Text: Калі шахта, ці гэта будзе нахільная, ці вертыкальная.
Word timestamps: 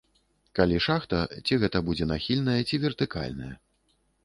Калі 0.59 0.79
шахта, 0.85 1.19
ці 1.45 1.59
гэта 1.65 1.83
будзе 1.91 2.09
нахільная, 2.13 2.59
ці 2.67 2.83
вертыкальная. 2.89 3.55